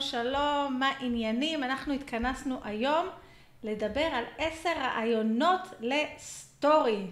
[0.00, 1.64] שלום, שלום, מה עניינים?
[1.64, 3.06] אנחנו התכנסנו היום
[3.62, 7.06] לדבר על עשר רעיונות לסטורי.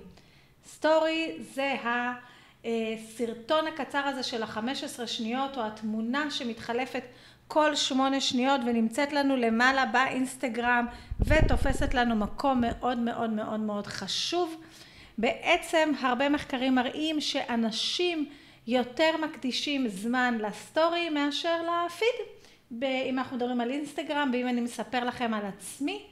[0.66, 1.76] סטורי זה
[2.64, 7.02] הסרטון הקצר הזה של החמש עשרה שניות, או התמונה שמתחלפת
[7.48, 10.87] כל שמונה שניות ונמצאת לנו למעלה באינסטגרם
[11.21, 14.56] ותופסת לנו מקום מאוד מאוד מאוד מאוד חשוב.
[15.19, 18.28] בעצם הרבה מחקרים מראים שאנשים
[18.66, 22.44] יותר מקדישים זמן לסטורי מאשר לפיד.
[22.83, 26.02] אם אנחנו מדברים על אינסטגרם ואם אני מספר לכם על עצמי,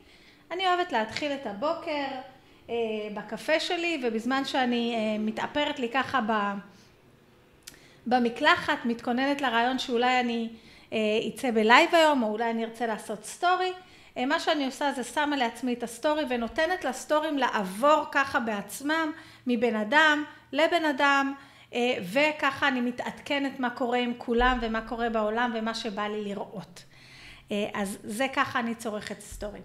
[0.51, 2.05] אני אוהבת להתחיל את הבוקר
[2.71, 2.75] אה,
[3.15, 6.33] בקפה שלי ובזמן שאני אה, מתאפרת לי ככה ב,
[8.07, 10.49] במקלחת, מתכוננת לרעיון שאולי אני
[10.93, 10.99] אה,
[11.29, 13.73] אצא בלייב היום או אולי אני ארצה לעשות סטורי,
[14.17, 19.13] אה, מה שאני עושה זה שמה לעצמי את הסטורי ונותנת לסטורים לעבור ככה בעצמם
[19.47, 21.52] מבן אדם לבן אדם אה,
[22.13, 26.85] וככה אני מתעדכנת מה קורה עם כולם ומה קורה בעולם ומה שבא לי לראות.
[27.53, 29.61] אה, אז זה ככה אני צורכת סטורי.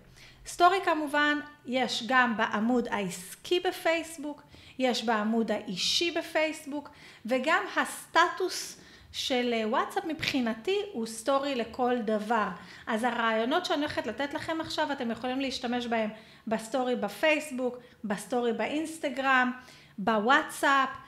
[0.46, 4.42] סטורי כמובן יש גם בעמוד העסקי בפייסבוק,
[4.80, 6.90] יש בעמוד האישי בפייסבוק
[7.26, 8.80] וגם הסטטוס
[9.12, 12.48] של וואטסאפ מבחינתי הוא סטורי לכל דבר.
[12.88, 16.10] אז הרעיונות שאני הולכת לתת לכם עכשיו אתם יכולים להשתמש בהם
[16.48, 19.52] בסטורי בפייסבוק, בסטורי באינסטגרם,
[19.98, 21.07] בוואטסאפ, אה,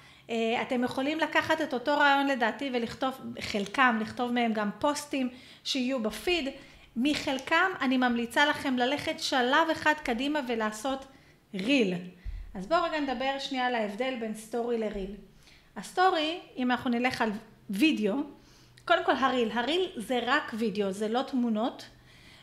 [0.61, 5.29] אתם יכולים לקחת את אותו רעיון לדעתי ולכתוב, חלקם, לכתוב מהם גם פוסטים
[5.63, 6.49] שיהיו בפיד.
[6.95, 11.05] מחלקם אני ממליצה לכם ללכת שלב אחד קדימה ולעשות
[11.53, 11.93] ריל.
[12.53, 15.15] אז בואו רגע נדבר שנייה על ההבדל בין סטורי לריל.
[15.75, 17.31] הסטורי, אם אנחנו נלך על
[17.69, 18.15] וידאו,
[18.85, 21.85] קודם כל הריל, הריל זה רק וידאו, זה לא תמונות,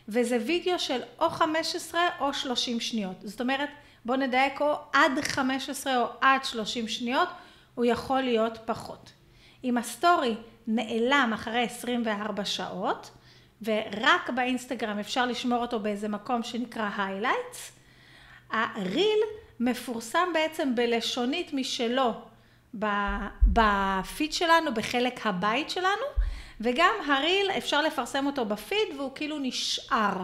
[0.09, 3.17] וזה וידאו של או 15 או 30 שניות.
[3.23, 3.69] זאת אומרת,
[4.05, 7.29] בואו נדייק או עד 15 או עד 30 שניות,
[7.77, 9.13] הוא יכול להיות פחות.
[9.65, 10.35] אם הסטורי
[10.67, 13.11] נעלם אחרי 24 שעות,
[13.63, 17.73] ורק באינסטגרם אפשר לשמור אותו באיזה מקום שנקרא highlights,
[18.51, 19.19] הריל
[19.61, 22.13] מפורסם בעצם בלשונית משלו
[23.43, 26.07] בפיד שלנו, בחלק הבית שלנו,
[26.61, 30.17] וגם הריל אפשר לפרסם אותו בפיד והוא כאילו נשאר.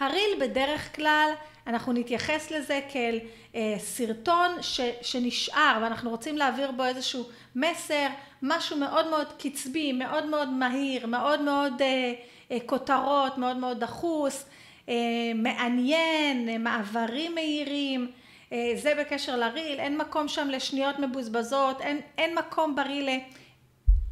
[0.00, 1.30] הריל בדרך כלל
[1.66, 3.18] אנחנו נתייחס לזה כאל
[3.54, 7.24] אה, סרטון ש, שנשאר ואנחנו רוצים להעביר בו איזשהו
[7.56, 8.06] מסר,
[8.42, 12.12] משהו מאוד מאוד קצבי, מאוד מאוד מהיר, מאוד מאוד אה,
[12.50, 14.44] אה, כותרות, מאוד מאוד דחוס,
[14.88, 14.94] אה,
[15.34, 18.10] מעניין, אה, מעברים מהירים,
[18.52, 23.08] אה, זה בקשר לריל, אין מקום שם לשניות מבוזבזות, אין, אין מקום בריל.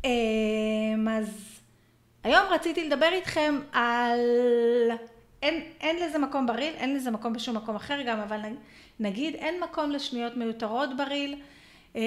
[0.05, 0.11] אה,
[1.19, 1.61] אז
[2.25, 4.21] היום רציתי לדבר איתכם על
[5.43, 8.41] אין, אין לזה מקום בריל, אין לזה מקום בשום מקום אחר גם, אבל
[9.01, 11.43] נגיד אין מקום לשניות מיותרות בריל,
[11.97, 12.01] אה,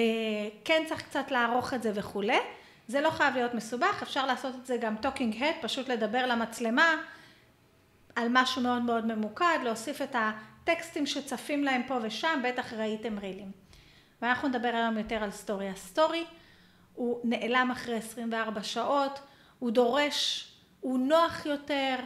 [0.64, 2.38] כן צריך קצת לערוך את זה וכולי,
[2.88, 6.94] זה לא חייב להיות מסובך, אפשר לעשות את זה גם talking head, פשוט לדבר למצלמה
[8.16, 13.50] על משהו מאוד מאוד ממוקד, להוסיף את הטקסטים שצפים להם פה ושם, בטח ראיתם רילים.
[14.22, 15.68] ואנחנו נדבר היום יותר על סטורי.
[15.68, 16.24] הסטורי
[16.94, 19.20] הוא נעלם אחרי 24 שעות,
[19.58, 21.96] הוא דורש, הוא נוח יותר,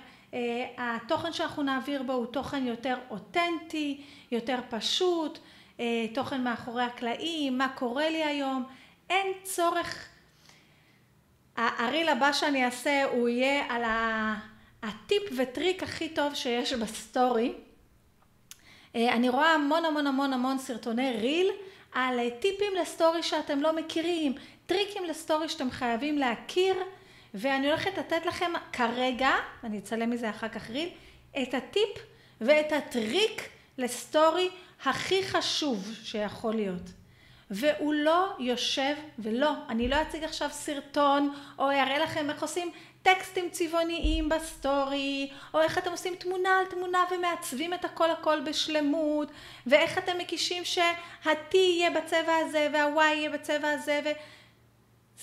[0.78, 5.38] התוכן שאנחנו נעביר בו הוא תוכן יותר אותנטי, יותר פשוט,
[5.80, 8.64] אה, תוכן מאחורי הקלעים, מה קורה לי היום,
[9.10, 10.08] אין צורך,
[11.56, 13.82] הריל הבא שאני אעשה הוא יהיה על
[14.82, 17.52] הטיפ וטריק הכי טוב שיש בסטורי.
[18.96, 21.50] אה, אני רואה המון המון המון המון סרטוני ריל
[21.92, 24.34] על טיפים לסטורי שאתם לא מכירים,
[24.66, 26.74] טריקים לסטורי שאתם חייבים להכיר
[27.34, 29.30] ואני הולכת לתת לכם כרגע,
[29.64, 30.88] אני אצלם מזה אחר כך ריל,
[31.42, 31.90] את הטיפ
[32.40, 34.50] ואת הטריק לסטורי
[34.84, 36.90] הכי חשוב שיכול להיות.
[37.50, 43.50] והוא לא יושב, ולא, אני לא אציג עכשיו סרטון או אראה לכם איך עושים טקסטים
[43.50, 49.30] צבעוניים בסטורי, או איך אתם עושים תמונה על תמונה ומעצבים את הכל הכל בשלמות,
[49.66, 54.00] ואיך אתם מקישים שה-T יהיה בצבע הזה וה-Y יהיה בצבע הזה,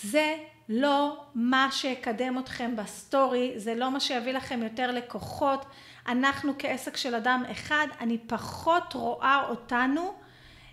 [0.03, 0.37] וזה
[0.69, 5.65] לא מה שיקדם אתכם בסטורי, זה לא מה שיביא לכם יותר לקוחות.
[6.07, 10.13] אנחנו כעסק של אדם אחד, אני פחות רואה אותנו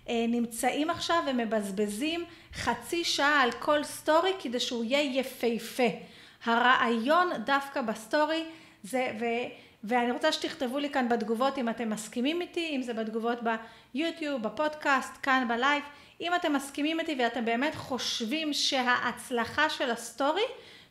[0.09, 5.87] אה, נמצאים עכשיו ומבזבזים חצי שעה על כל סטורי כדי שהוא יהיה יפהפה.
[6.45, 8.45] הרעיון דווקא בסטורי
[8.83, 9.25] זה, ו,
[9.83, 13.39] ואני רוצה שתכתבו לי כאן בתגובות אם אתם מסכימים איתי, אם זה בתגובות
[13.93, 15.83] ביוטיוב, בפודקאסט, כאן בלייב,
[16.21, 20.43] אם אתם מסכימים איתי ואתם באמת חושבים שההצלחה של הסטורי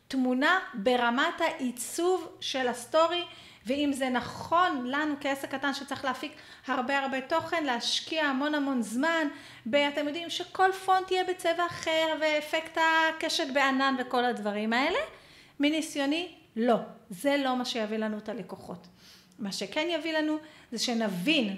[0.07, 3.23] טמונה ברמת העיצוב של הסטורי
[3.65, 6.31] ואם זה נכון לנו כעסק קטן שצריך להפיק
[6.67, 9.27] הרבה הרבה תוכן, להשקיע המון המון זמן,
[9.71, 14.99] ואתם יודעים שכל פונט יהיה בצבע אחר ואפקט הקשת בענן וכל הדברים האלה,
[15.59, 16.75] מניסיוני, לא.
[17.09, 18.87] זה לא מה שיביא לנו את הלקוחות.
[19.39, 20.37] מה שכן יביא לנו
[20.71, 21.55] זה שנבין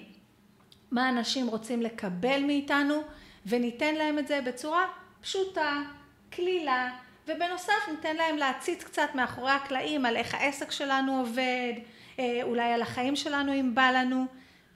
[0.91, 3.03] מה אנשים רוצים לקבל מאיתנו
[3.45, 4.85] וניתן להם את זה בצורה
[5.21, 5.81] פשוטה,
[6.29, 6.89] קלילה,
[7.27, 11.73] ובנוסף ניתן להם להציץ קצת מאחורי הקלעים על איך העסק שלנו עובד,
[12.19, 14.25] אה, אולי על החיים שלנו אם בא לנו,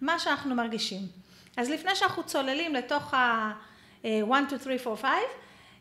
[0.02, 1.02] מה שאנחנו מרגישים.
[1.58, 4.06] אז לפני שאנחנו צוללים לתוך ה-1,
[4.48, 5.10] 2, 3, 4, 5,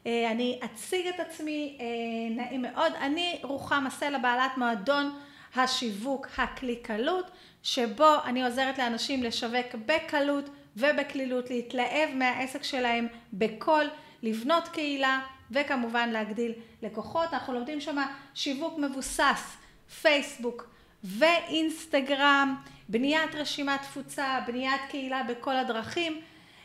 [0.06, 5.18] אני אציג את עצמי, אה, נעים מאוד, אני רוחמה סלע בעלת מועדון
[5.54, 7.30] השיווק הקליקלות,
[7.64, 13.84] שבו אני עוזרת לאנשים לשווק בקלות ובקלילות, להתלהב מהעסק שלהם בקול,
[14.22, 15.20] לבנות קהילה
[15.50, 16.52] וכמובן להגדיל
[16.82, 17.34] לקוחות.
[17.34, 17.96] אנחנו לומדים שם
[18.34, 19.56] שיווק מבוסס,
[20.02, 20.68] פייסבוק
[21.04, 22.54] ואינסטגרם,
[22.88, 26.20] בניית רשימת תפוצה, בניית קהילה בכל הדרכים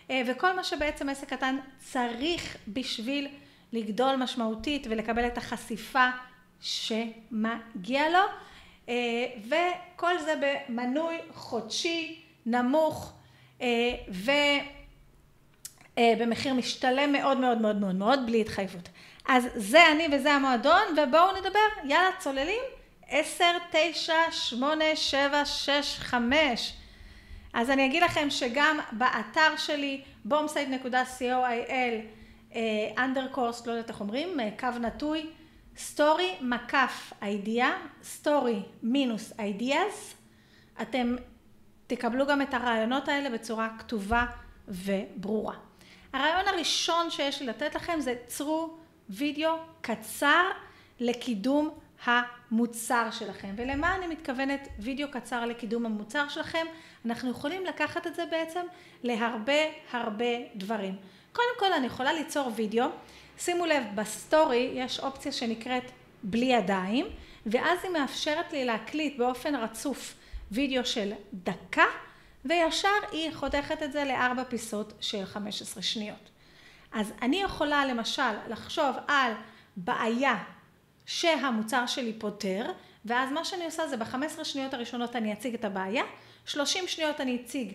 [0.09, 3.27] אה, וכל מה שבעצם עסק קטן צריך בשביל
[3.73, 6.09] לגדול משמעותית ולקבל את החשיפה
[6.61, 8.19] שמגיע לו
[9.47, 13.13] וכל זה במנוי חודשי נמוך
[13.61, 13.67] אה,
[15.97, 18.89] ובמחיר משתלם מאוד מאוד מאוד מאוד מאוד בלי התחייבות.
[19.27, 22.61] אז זה אני וזה המועדון ובואו נדבר, יאללה צוללים,
[23.09, 26.73] עשר, תשע, שמונה, שבע, שש, חמש.
[27.53, 32.55] אז אני אגיד לכם שגם באתר שלי bombsite.co.il
[32.97, 35.25] underscore, לא יודעת איך אומרים, קו נטוי
[35.79, 37.71] story מקף idea,
[38.03, 40.13] story מינוס ideas,
[40.81, 41.15] אתם
[41.87, 44.25] תקבלו גם את הרעיונות האלה בצורה כתובה
[44.67, 45.55] וברורה.
[46.13, 48.77] הרעיון הראשון שיש לי לתת לכם זה צרו
[49.09, 50.43] וידאו קצר
[50.99, 51.69] לקידום
[52.03, 53.53] המוצר שלכם.
[53.57, 56.65] ולמה אני מתכוונת וידאו קצר לקידום המוצר שלכם?
[57.05, 58.65] אנחנו יכולים לקחת את זה בעצם
[59.03, 59.61] להרבה
[59.91, 60.25] הרבה
[60.55, 60.95] דברים.
[61.31, 62.85] קודם כל אני יכולה ליצור וידאו
[63.39, 65.91] שימו לב, בסטורי יש אופציה שנקראת
[66.23, 67.05] בלי ידיים,
[67.45, 70.15] ואז היא מאפשרת לי להקליט באופן רצוף
[70.51, 71.85] וידאו של דקה,
[72.45, 76.29] וישר היא חותכת את זה לארבע פיסות של 15 שניות.
[76.91, 79.33] אז אני יכולה למשל לחשוב על
[79.75, 80.43] בעיה
[81.05, 82.71] שהמוצר שלי פותר,
[83.05, 86.03] ואז מה שאני עושה זה ב-15 שניות הראשונות אני אציג את הבעיה,
[86.45, 87.73] 30 שניות אני אציג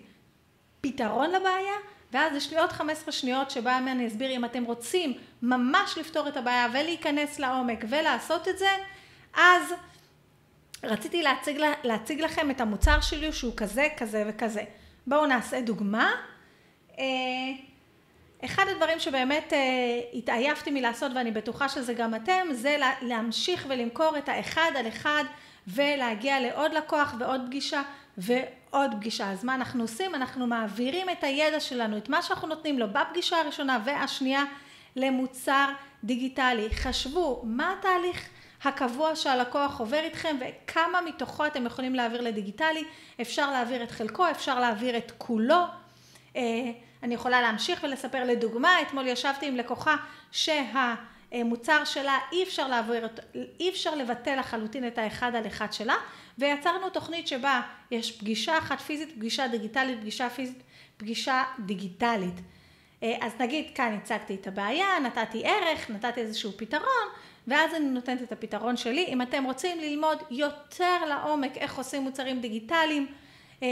[0.81, 1.75] פתרון לבעיה,
[2.15, 5.13] ואז יש לי עוד 15 שניות שבהם אני אסביר אם אתם רוצים
[5.43, 8.69] ממש לפתור את הבעיה ולהיכנס לעומק ולעשות את זה,
[9.37, 9.75] אז
[10.83, 14.63] רציתי להציג, להציג לכם את המוצר שלי שהוא כזה, כזה וכזה.
[15.07, 16.13] בואו נעשה דוגמה.
[16.99, 17.05] אה,
[18.45, 19.59] אחד הדברים שבאמת אה,
[20.15, 25.25] התעייפתי מלעשות ואני בטוחה שזה גם אתם, זה להמשיך ולמכור את האחד על אחד
[25.69, 27.83] ולהגיע לעוד לקוח ועוד פגישה
[28.19, 29.31] ועוד פגישה.
[29.31, 30.15] אז מה אנחנו עושים?
[30.15, 34.45] אנחנו מעבירים את הידע שלנו, את מה שאנחנו נותנים לו בפגישה הראשונה והשנייה
[34.97, 35.69] למוצר
[36.05, 36.69] דיגיטלי.
[36.75, 38.29] חשבו מה התהליך
[38.65, 42.85] הקבוע שהלקוח עובר איתכם וכמה מתוכו אתם יכולים להעביר לדיגיטלי.
[43.21, 45.65] אפשר להעביר את חלקו, אפשר להעביר את כולו.
[46.37, 46.43] אה,
[47.03, 49.97] אני יכולה להמשיך ולספר לדוגמה, אתמול ישבתי עם לקוחה
[50.33, 50.95] שה...
[51.43, 53.09] מוצר שלה אי אפשר להעביר,
[53.61, 55.95] אי אפשר לבטל לחלוטין את האחד על אחד שלה
[56.39, 57.61] ויצרנו תוכנית שבה
[57.91, 60.63] יש פגישה אחת פיזית, פגישה דיגיטלית, פגישה פיזית,
[60.97, 62.41] פגישה דיגיטלית.
[63.03, 67.09] אה, אז נגיד כאן הצגתי את הבעיה, נתתי ערך, נתתי איזשהו פתרון
[67.47, 69.05] ואז אני נותנת את הפתרון שלי.
[69.09, 73.07] אם אתם רוצים ללמוד יותר לעומק איך עושים מוצרים דיגיטליים
[73.63, 73.69] אה,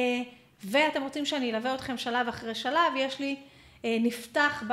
[0.65, 3.52] ואתם רוצים שאני אלווה אתכם שלב אחרי שלב, יש לי אה,
[3.85, 4.73] נפתח ב...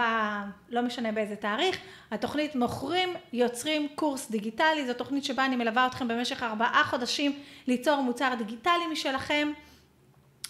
[0.70, 1.78] לא משנה באיזה תאריך,
[2.12, 8.02] התוכנית מוכרים יוצרים קורס דיגיטלי, זו תוכנית שבה אני מלווה אתכם במשך ארבעה חודשים ליצור
[8.02, 9.52] מוצר דיגיטלי משלכם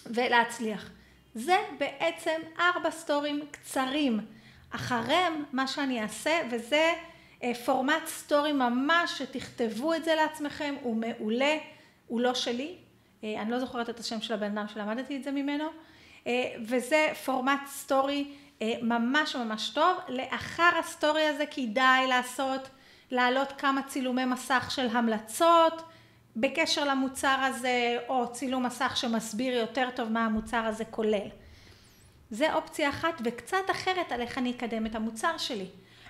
[0.06, 0.90] ולהצליח.
[1.34, 4.20] זה בעצם ארבע סטורים קצרים.
[4.70, 6.92] אחריהם מה שאני אעשה וזה
[7.42, 11.56] אה, פורמט סטורי ממש שתכתבו את זה לעצמכם, הוא מעולה,
[12.06, 12.76] הוא לא שלי,
[13.24, 15.64] אה, אני לא זוכרת את השם של הבן אדם שלמדתי את זה ממנו,
[16.66, 18.39] וזה פורמט סטורי אה,
[18.82, 19.96] ממש ממש טוב.
[20.08, 22.68] לאחר הסטורי הזה כדאי לעשות,
[23.10, 25.82] להעלות כמה צילומי מסך של המלצות
[26.36, 31.28] בקשר למוצר הזה, או צילום מסך שמסביר יותר טוב מה המוצר הזה כולל.
[32.30, 35.66] זה אופציה אחת וקצת אחרת על איך אני אקדם את המוצר שלי.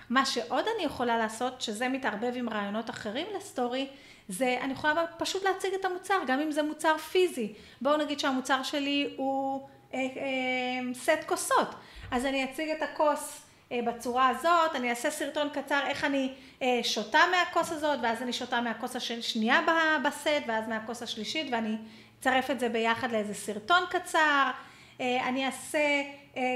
[0.09, 3.87] מה שעוד אני יכולה לעשות, שזה מתערבב עם רעיונות אחרים לסטורי,
[4.29, 7.53] זה אני יכולה פשוט להציג את המוצר, גם אם זה מוצר פיזי.
[7.81, 11.75] בואו נגיד שהמוצר שלי הוא אה, אה, סט כוסות.
[12.11, 13.41] אז אני אציג את הכוס
[13.71, 18.33] אה, בצורה הזאת, אני אעשה סרטון קצר איך אני אה, שותה מהכוס הזאת, ואז אני
[18.33, 19.61] שותה מהכוס השנייה
[20.05, 21.77] בסט, ואז מהכוס השלישית, ואני
[22.19, 24.51] אצרף את זה ביחד לאיזה סרטון קצר.
[25.01, 25.79] אה, אני אעשה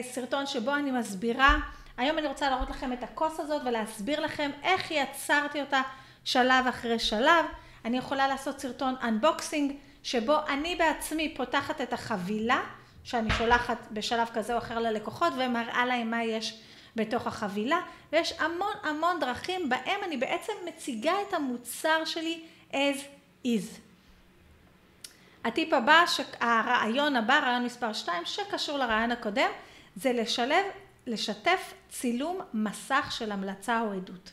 [0.01, 1.57] סרטון שבו אני מסבירה,
[1.97, 5.81] היום אני רוצה להראות לכם את הכוס הזאת ולהסביר לכם איך יצרתי אותה
[6.23, 7.45] שלב אחרי שלב.
[7.85, 12.61] אני יכולה לעשות סרטון אנבוקסינג, שבו אני בעצמי פותחת את החבילה,
[13.05, 16.61] שאני שולחת בשלב כזה או אחר ללקוחות, ומראה להם מה יש
[16.95, 17.79] בתוך החבילה,
[18.11, 22.97] ויש המון המון דרכים בהם אני בעצם מציגה את המוצר שלי as
[23.45, 23.79] is.
[25.43, 26.03] הטיפ הבא,
[26.39, 29.49] הרעיון הבא, רעיון מספר 2, שקשור לרעיון הקודם,
[29.95, 30.65] זה לשלב,
[31.07, 34.31] לשתף צילום מסך של המלצה או עדות.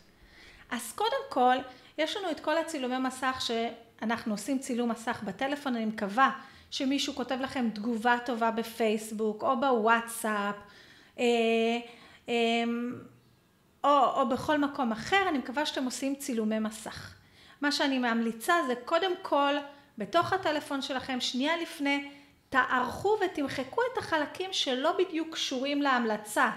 [0.70, 1.56] אז קודם כל,
[1.98, 6.30] יש לנו את כל הצילומי מסך שאנחנו עושים צילום מסך בטלפון, אני מקווה
[6.72, 10.54] שמישהו כותב לכם תגובה טובה בפייסבוק או בוואטסאפ
[11.18, 11.24] אה,
[12.28, 12.34] אה,
[13.84, 17.14] או, או בכל מקום אחר, אני מקווה שאתם עושים צילומי מסך.
[17.60, 19.54] מה שאני ממליצה זה קודם כל
[19.98, 22.10] בתוך הטלפון שלכם שנייה לפני
[22.48, 26.50] תערכו ותמחקו את החלקים שלא בדיוק קשורים להמלצה,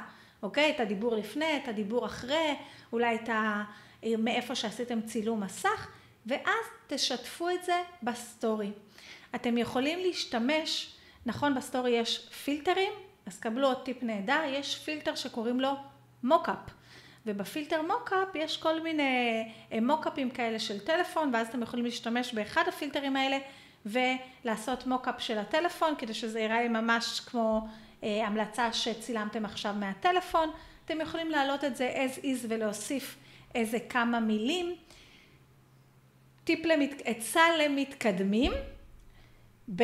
[0.43, 0.71] אוקיי?
[0.75, 2.55] את הדיבור לפני, את הדיבור אחרי,
[2.93, 3.63] אולי את ה...
[4.17, 5.87] מאיפה שעשיתם צילום מסך,
[6.25, 8.71] ואז תשתפו את זה בסטורי.
[9.35, 12.91] אתם יכולים להשתמש, נכון בסטורי יש פילטרים,
[13.25, 15.71] אז קבלו עוד טיפ נהדר, יש פילטר שקוראים לו
[16.23, 16.57] mockup.
[17.25, 22.63] ובפילטר mockup יש כל מיני אה, מוקאפים כאלה של טלפון ואז אתם יכולים להשתמש באחד
[22.67, 23.37] הפילטרים האלה
[23.85, 27.67] ולעשות mockup של הטלפון כדי שזה ייראה ממש כמו
[28.03, 30.49] אה, המלצה שצילמתם עכשיו מהטלפון.
[30.85, 33.15] אתם יכולים להעלות את זה as is ולהוסיף
[33.55, 34.75] איזה כמה מילים.
[36.43, 37.01] טיפ למת...
[37.05, 38.51] עצה למתקדמים.
[39.75, 39.83] ב...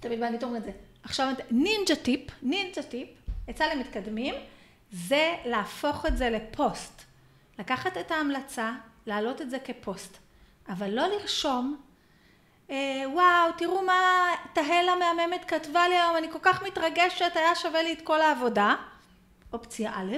[0.00, 0.72] תמיד אני אומרת את זה.
[1.02, 3.08] עכשיו נינג'ה טיפ, נינג'ה טיפ,
[3.48, 4.34] עצה למתקדמים.
[4.92, 7.02] זה להפוך את זה לפוסט.
[7.58, 8.72] לקחת את ההמלצה,
[9.06, 10.18] להעלות את זה כפוסט,
[10.68, 11.76] אבל לא לרשום,
[12.70, 17.82] אה, וואו, תראו מה תהל המהממת כתבה לי היום, אני כל כך מתרגשת, היה שווה
[17.82, 18.74] לי את כל העבודה.
[19.52, 20.16] אופציה א',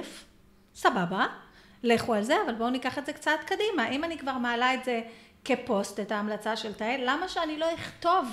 [0.75, 1.27] סבבה,
[1.83, 3.89] לכו על זה, אבל בואו ניקח את זה קצת קדימה.
[3.89, 5.01] אם אני כבר מעלה את זה
[5.45, 8.27] כפוסט, את ההמלצה של תהל, למה שאני לא אכתוב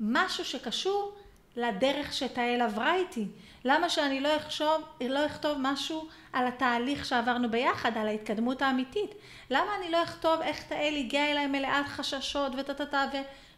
[0.00, 1.14] משהו שקשור
[1.56, 3.26] לדרך שתהל עברה איתי?
[3.64, 9.10] למה שאני לא אחשוב, לא אכתוב משהו על התהליך שעברנו ביחד, על ההתקדמות האמיתית?
[9.50, 13.04] למה אני לא אכתוב איך תהל הגיעה אליי מלאת חששות וטטטה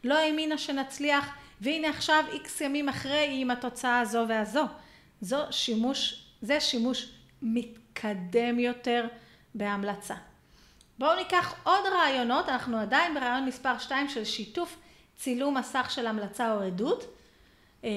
[0.05, 4.65] ולא האמינה שנצליח והנה עכשיו איקס ימים אחרי היא עם התוצאה הזו והזו.
[5.21, 9.07] זו שימוש, זה שימוש מתקדם יותר
[9.55, 10.15] בהמלצה.
[10.99, 14.77] בואו ניקח עוד רעיונות, אנחנו עדיין ברעיון מספר 2 של שיתוף
[15.19, 17.05] צילום מסך של המלצה או עדות.
[17.85, 17.91] אה,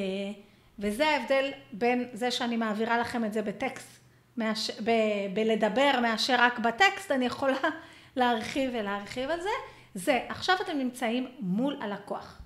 [0.80, 4.00] וזה ההבדל בין זה שאני מעבירה לכם את זה בטקסט,
[4.38, 4.72] מאש...
[4.84, 4.92] ב...
[5.34, 7.58] בלדבר מאשר רק בטקסט, אני יכולה
[8.16, 9.50] להרחיב ולהרחיב על זה.
[9.96, 12.38] זה, עכשיו אתם נמצאים מול הלקוח.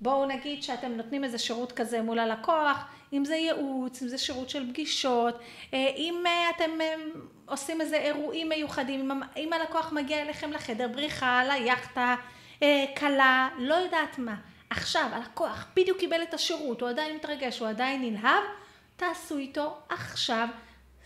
[0.00, 4.50] בואו נגיד שאתם נותנים איזה שירות כזה מול הלקוח, אם זה ייעוץ, אם זה שירות
[4.50, 5.38] של פגישות,
[5.74, 6.70] אה, אם אה, אתם
[7.46, 12.14] עושים איזה אירועים מיוחדים, אם הלקוח מגיע אליכם לחדר, בריחה, ליאכטה,
[12.98, 14.34] כלה, לא יודעת מה.
[14.70, 18.42] עכשיו הלקוח בדיוק קיבל את השירות, הוא עדיין מתרגש, הוא עדיין נלהב,
[18.96, 20.48] תעשו איתו עכשיו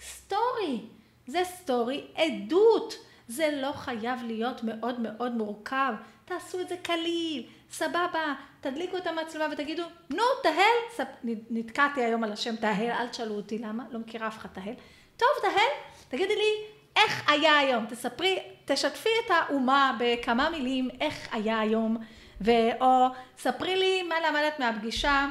[0.00, 0.80] סטורי.
[1.26, 2.94] זה סטורי עדות.
[3.30, 5.92] זה לא חייב להיות מאוד מאוד מורכב.
[6.24, 11.08] תעשו את זה קליל, סבבה, תדליקו את המצלמה ותגידו, נו, תהל, ספ...
[11.50, 14.74] נתקעתי היום על השם תהל, אל תשאלו אותי למה, לא מכירה אף אחד תהל.
[15.16, 15.70] טוב, תהל,
[16.08, 16.64] תגידי לי,
[17.04, 17.86] איך היה היום?
[17.86, 21.96] תספרי, תשתפי את האומה בכמה מילים, איך היה היום.
[22.40, 23.06] ואו
[23.38, 25.26] ספרי לי מה למדת מהפגישה,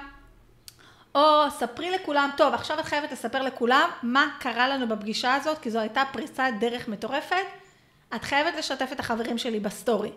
[1.16, 5.72] או ספרי לכולם, טוב עכשיו את חייבת לספר לכולם מה קרה לנו בפגישה הזאת, כי
[5.72, 7.46] זו הייתה פריצת דרך מטורפת,
[8.16, 10.12] את חייבת לשתף את החברים שלי בסטורי.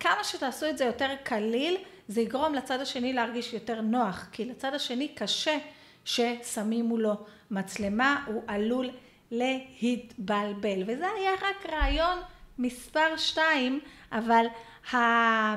[0.00, 1.76] כמה שתעשו את זה יותר קליל,
[2.08, 5.58] זה יגרום לצד השני להרגיש יותר נוח, כי לצד השני קשה
[6.04, 7.14] ששמים מולו
[7.50, 8.90] מצלמה, הוא עלול
[9.30, 10.82] להתבלבל.
[10.86, 12.18] וזה היה רק רעיון
[12.58, 13.80] מספר שתיים,
[14.12, 14.46] אבל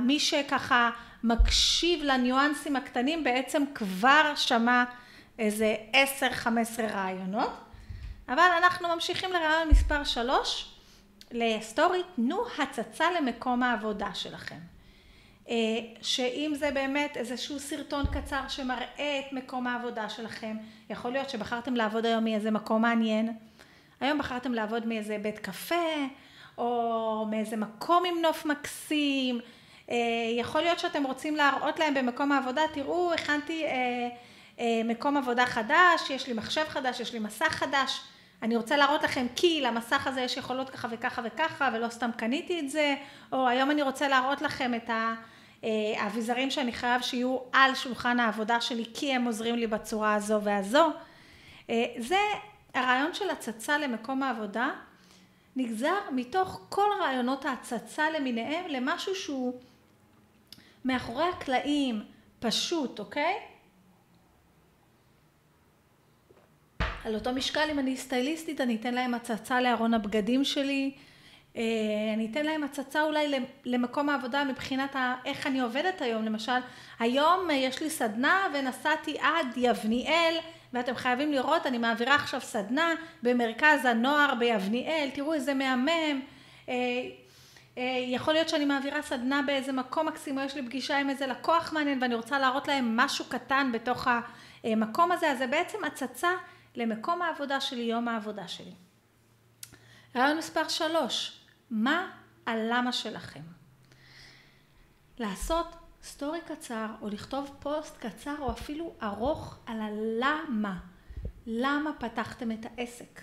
[0.01, 0.89] מי שככה
[1.23, 4.83] מקשיב לניואנסים הקטנים בעצם כבר שמע
[5.39, 7.51] איזה עשר חמש עשרה רעיונות.
[8.29, 10.75] אבל אנחנו ממשיכים לרעיון מספר שלוש
[11.31, 14.59] לסטורי תנו הצצה למקום העבודה שלכם.
[15.49, 15.55] אה,
[16.01, 20.57] שאם זה באמת איזשהו סרטון קצר שמראה את מקום העבודה שלכם
[20.89, 23.33] יכול להיות שבחרתם לעבוד היום מאיזה מקום מעניין
[24.01, 26.05] היום בחרתם לעבוד מאיזה בית קפה
[26.57, 29.39] או מאיזה מקום עם נוף מקסים,
[29.91, 29.95] אה,
[30.39, 33.69] יכול להיות שאתם רוצים להראות להם במקום העבודה, תראו הכנתי אה,
[34.59, 38.01] אה, מקום עבודה חדש, יש לי מחשב חדש, יש לי מסך חדש,
[38.41, 42.59] אני רוצה להראות לכם כי למסך הזה יש יכולות ככה וככה וככה ולא סתם קניתי
[42.59, 42.95] את זה,
[43.31, 44.89] או היום אני רוצה להראות לכם את
[45.63, 50.91] האביזרים שאני חייב שיהיו על שולחן העבודה שלי כי הם עוזרים לי בצורה הזו והזו.
[51.97, 52.17] זה
[52.73, 54.69] הרעיון של הצצה למקום העבודה
[55.55, 59.53] נגזר מתוך כל רעיונות ההצצה למיניהם למשהו שהוא
[60.85, 62.03] מאחורי הקלעים,
[62.39, 63.33] פשוט, אוקיי?
[67.05, 70.91] על אותו משקל, אם אני סטייליסטית, אני אתן להם הצצה לארון הבגדים שלי,
[71.55, 71.63] אה,
[72.13, 74.95] אני אתן להם הצצה אולי למקום העבודה מבחינת
[75.25, 76.59] איך אני עובדת היום, למשל,
[76.99, 80.37] היום יש לי סדנה ונסעתי עד יבניאל,
[80.73, 86.21] ואתם חייבים לראות, אני מעבירה עכשיו סדנה במרכז הנוער ביבניאל, תראו איזה מהמם,
[86.69, 86.73] אה,
[88.07, 91.73] יכול להיות שאני מעבירה סדנה באיזה מקום מקסים, או יש לי פגישה עם איזה לקוח
[91.73, 94.07] מעניין ואני רוצה להראות להם משהו קטן בתוך
[94.63, 96.29] המקום הזה, אז זה בעצם הצצה
[96.75, 98.73] למקום העבודה שלי, יום העבודה שלי.
[100.15, 101.39] רעיון מספר שלוש,
[101.71, 102.11] מה
[102.45, 103.41] הלמה שלכם?
[105.19, 110.77] לעשות סטורי קצר או לכתוב פוסט קצר או אפילו ארוך על הלמה.
[111.47, 113.21] למה פתחתם את העסק?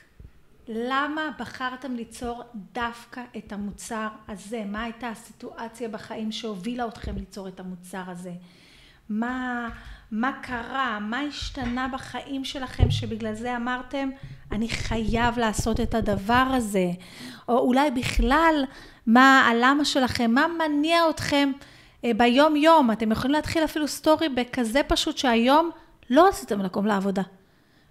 [0.69, 4.65] למה בחרתם ליצור דווקא את המוצר הזה?
[4.67, 8.33] מה הייתה הסיטואציה בחיים שהובילה אתכם ליצור את המוצר הזה?
[9.09, 9.69] מה,
[10.11, 10.99] מה קרה?
[11.01, 14.09] מה השתנה בחיים שלכם שבגלל זה אמרתם
[14.53, 16.91] אני חייב לעשות את הדבר הזה?
[17.49, 18.65] או אולי בכלל
[19.07, 20.31] מה הלמה שלכם?
[20.31, 21.53] מה מניע אתכם
[22.05, 22.91] ביום יום?
[22.91, 25.71] אתם יכולים להתחיל אפילו סטורי בכזה פשוט שהיום
[26.11, 27.23] לא רציתם לקום לעבודה.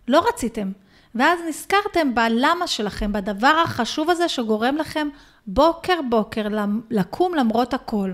[0.07, 0.71] לא רציתם.
[1.15, 5.07] ואז נזכרתם בלמה שלכם, בדבר החשוב הזה שגורם לכם
[5.47, 6.47] בוקר בוקר
[6.89, 8.11] לקום למרות הכל.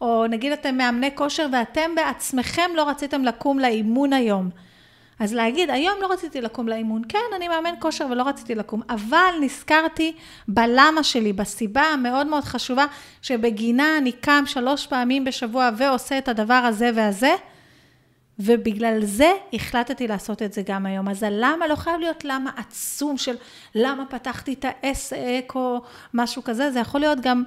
[0.00, 4.50] או נגיד אתם מאמני כושר ואתם בעצמכם לא רציתם לקום לאימון היום.
[5.20, 9.34] אז להגיד, היום לא רציתי לקום לאימון, כן, אני מאמן כושר ולא רציתי לקום, אבל
[9.40, 10.12] נזכרתי
[10.48, 12.84] בלמה שלי, בסיבה המאוד מאוד חשובה,
[13.22, 17.34] שבגינה אני קם שלוש פעמים בשבוע ועושה את הדבר הזה והזה,
[18.38, 21.08] ובגלל זה החלטתי לעשות את זה גם היום.
[21.08, 23.36] אז הלמה לא חייב להיות למה עצום של
[23.74, 25.80] למה פתחתי את העסק או
[26.14, 27.44] משהו כזה, זה יכול להיות גם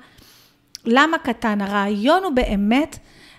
[0.85, 1.61] למה קטן.
[1.61, 2.97] הרעיון הוא באמת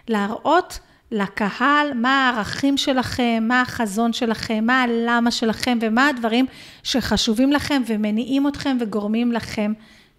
[0.08, 0.78] להראות
[1.14, 6.46] לקהל מה הערכים שלכם, מה החזון שלכם, מה הלמה שלכם ומה הדברים
[6.82, 9.72] שחשובים לכם ומניעים אתכם וגורמים לכם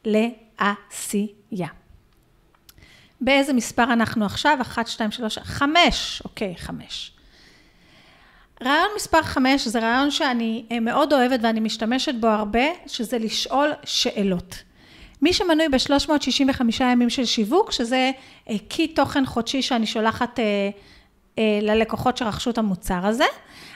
[0.05, 1.67] לעשייה.
[3.21, 4.57] באיזה מספר אנחנו עכשיו?
[4.61, 6.21] 1, 2, 3, 5.
[6.25, 7.11] אוקיי, 5.
[8.63, 14.63] רעיון מספר 5 זה רעיון שאני מאוד אוהבת ואני משתמשת בו הרבה, שזה לשאול שאלות.
[15.25, 18.11] מי שמנוי ב-365 ימים של שיווק, שזה
[18.67, 23.25] קי אה, תוכן חודשי שאני שולחת אה, ללקוחות שרכשו את המוצר הזה,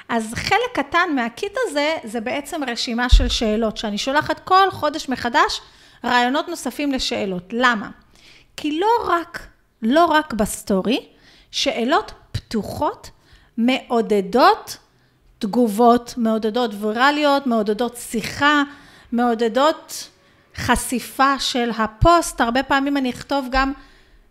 [0.10, 5.62] אז חלק קטן מהקיט הזה, זה בעצם רשימה של שאלות, שאני שולחת כל חודש מחדש
[6.04, 7.44] רעיונות נוספים לשאלות.
[7.52, 7.90] למה?
[8.58, 9.48] כי לא רק,
[9.82, 11.06] לא רק בסטורי,
[11.52, 13.10] שאלות פתוחות
[13.58, 14.78] מעודדות
[15.40, 18.64] תגובות, מעודדות ויראליות, מעודדות שיחה,
[19.12, 20.10] מעודדות
[20.56, 22.42] חשיפה של הפוסט.
[22.42, 23.74] הרבה פעמים אני אכתוב גם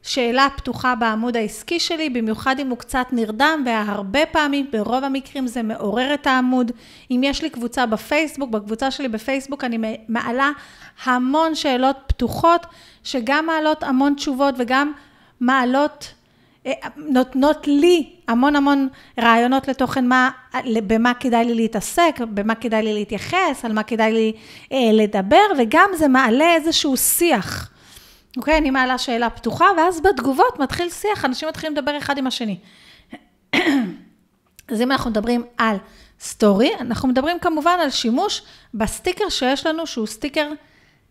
[0.02, 5.62] שאלה פתוחה בעמוד העסקי שלי, במיוחד אם הוא קצת נרדם, והרבה פעמים, ברוב המקרים זה
[5.62, 6.72] מעורר את העמוד.
[7.10, 10.50] אם יש לי קבוצה בפייסבוק, בקבוצה שלי בפייסבוק אני מעלה
[11.04, 12.66] המון שאלות פתוחות,
[13.04, 14.92] שגם מעלות המון תשובות וגם
[15.40, 16.14] מעלות
[16.96, 18.88] נותנות לי המון המון
[19.20, 20.30] רעיונות לתוכן, מה,
[20.86, 24.32] במה כדאי לי להתעסק, במה כדאי לי להתייחס, על מה כדאי לי
[24.72, 27.70] אה, לדבר, וגם זה מעלה איזשהו שיח.
[28.36, 28.58] אוקיי?
[28.58, 32.58] אני מעלה שאלה פתוחה, ואז בתגובות מתחיל שיח, אנשים מתחילים לדבר אחד עם השני.
[34.68, 35.76] אז אם אנחנו מדברים על
[36.20, 38.42] סטורי, אנחנו מדברים כמובן על שימוש
[38.74, 40.50] בסטיקר שיש לנו, שהוא סטיקר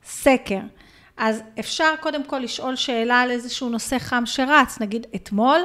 [0.06, 0.60] סקר.
[1.18, 5.62] אז אפשר קודם כל לשאול שאלה על איזשהו נושא חם שרץ, נגיד אתמול,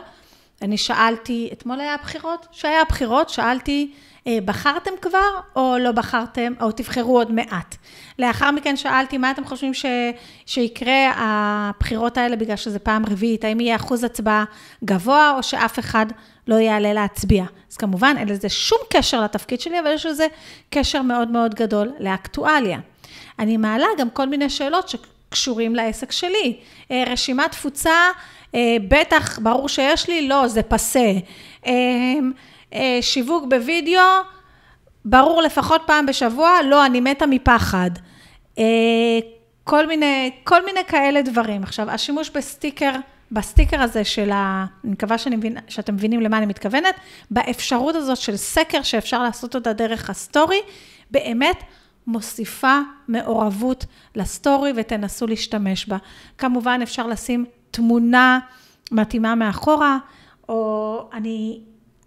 [0.63, 2.47] אני שאלתי, אתמול היה הבחירות?
[2.53, 3.93] שהיה הבחירות, שאלתי,
[4.27, 7.77] אה, בחרתם כבר או לא בחרתם, או תבחרו עוד מעט.
[8.19, 9.87] לאחר מכן שאלתי, מה אתם חושבים ש,
[10.47, 14.45] שיקרה הבחירות האלה בגלל שזה פעם רביעית, האם יהיה אחוז הצבעה
[14.85, 16.07] גבוה או שאף אחד
[16.49, 17.45] לא יעלה להצביע.
[17.71, 20.27] אז כמובן, אין לזה שום קשר לתפקיד שלי, אבל יש לזה
[20.71, 22.79] קשר מאוד מאוד גדול לאקטואליה.
[23.39, 24.89] אני מעלה גם כל מיני שאלות
[25.33, 26.57] קשורים לעסק שלי.
[26.91, 27.91] אה, רשימת תפוצה,
[28.55, 31.13] אה, בטח, ברור שיש לי, לא, זה פסה.
[31.67, 31.73] אה,
[33.01, 34.03] שיווק בווידאו,
[35.05, 37.91] ברור לפחות פעם בשבוע, לא, אני מתה מפחד.
[39.65, 41.63] כל מיני, כל מיני כאלה דברים.
[41.63, 42.93] עכשיו, השימוש בסטיקר,
[43.33, 44.67] בסטיקר הזה של ה...
[44.85, 46.95] אני מקווה שאני מבין, שאתם מבינים למה אני מתכוונת,
[47.31, 50.61] באפשרות הזאת של סקר שאפשר לעשות אותה דרך הסטורי,
[51.11, 51.63] באמת
[52.07, 53.87] מוסיפה מעורבות
[54.17, 55.97] לסטורי ותנסו להשתמש בה.
[56.39, 58.39] כמובן אפשר לשים תמונה
[58.91, 59.99] מתאימה מאחורה,
[60.49, 61.61] או אני,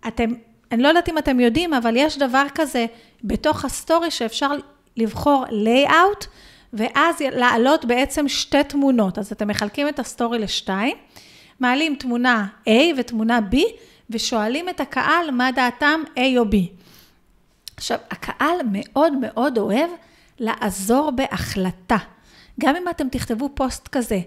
[0.07, 0.33] אתם,
[0.71, 2.85] אני לא יודעת אם אתם יודעים, אבל יש דבר כזה
[3.23, 4.51] בתוך הסטורי שאפשר
[4.97, 6.25] לבחור layout
[6.73, 9.17] ואז לעלות בעצם שתי תמונות.
[9.17, 10.97] אז אתם מחלקים את הסטורי לשתיים,
[11.59, 13.57] מעלים תמונה A ותמונה B,
[14.09, 16.55] ושואלים את הקהל מה דעתם A או B.
[17.77, 19.89] עכשיו, הקהל מאוד מאוד אוהב
[20.39, 21.97] לעזור בהחלטה.
[22.59, 24.19] גם אם אתם תכתבו פוסט כזה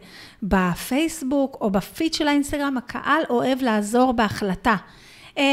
[0.43, 4.77] בפייסבוק או בפיד של האינסטגרם, הקהל אוהב לעזור בהחלטה.
[5.39, 5.45] אה,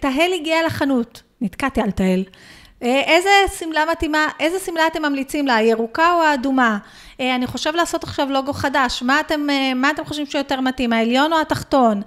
[0.00, 2.24] תהל הגיע לחנות, נתקעתי על תהל.
[2.82, 6.78] אה, איזה שמלה מתאימה, איזה שמלה אתם ממליצים לה, הירוקה או האדומה?
[7.20, 11.32] אה, אני חושב לעשות עכשיו לוגו חדש, מה אתם, מה אתם חושבים שיותר מתאים, העליון
[11.32, 12.02] או התחתון?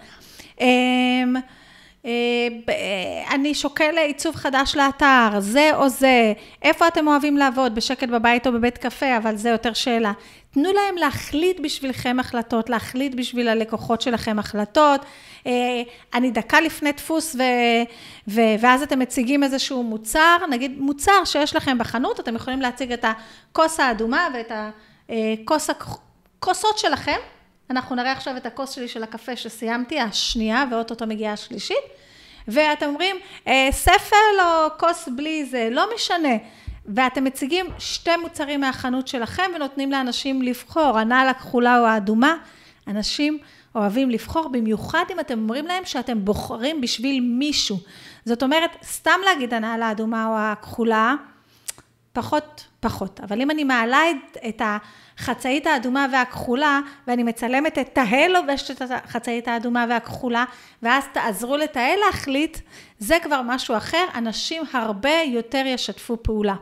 [3.31, 8.51] אני שוקל עיצוב חדש לאתר, זה או זה, איפה אתם אוהבים לעבוד, בשקט בבית או
[8.51, 10.11] בבית קפה, אבל זה יותר שאלה.
[10.51, 15.05] תנו להם להחליט בשבילכם החלטות, להחליט בשביל הלקוחות שלכם החלטות.
[15.47, 15.51] אה,
[16.13, 17.43] אני דקה לפני דפוס ו,
[18.27, 23.05] ו, ואז אתם מציגים איזשהו מוצר, נגיד מוצר שיש לכם בחנות, אתם יכולים להציג את
[23.05, 24.51] הכוס האדומה ואת
[25.09, 25.69] הכוס,
[26.39, 27.17] הכוסות שלכם.
[27.73, 31.77] אנחנו נראה עכשיו את הכוס שלי של הקפה שסיימתי, השנייה, ואו-טו-טו מגיעה השלישית.
[32.47, 33.15] ואתם אומרים,
[33.47, 36.37] אה, ספל או כוס בלי זה, לא משנה.
[36.85, 42.35] ואתם מציגים שתי מוצרים מהחנות שלכם ונותנים לאנשים לבחור, הנעל הכחולה או האדומה.
[42.87, 43.37] אנשים
[43.75, 47.77] אוהבים לבחור, במיוחד אם אתם אומרים להם שאתם בוחרים בשביל מישהו.
[48.25, 51.15] זאת אומרת, סתם להגיד הנעל האדומה או הכחולה,
[52.13, 53.19] פחות, פחות.
[53.23, 54.61] אבל אם אני מעלה את, את
[55.17, 60.45] החצאית האדומה והכחולה, ואני מצלמת את תהל לובשת את החצאית האדומה והכחולה,
[60.83, 62.57] ואז תעזרו לתהל להחליט,
[62.99, 66.55] זה כבר משהו אחר, אנשים הרבה יותר ישתפו פעולה.